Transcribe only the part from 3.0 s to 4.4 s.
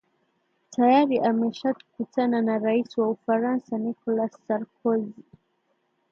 ufaransa nicholas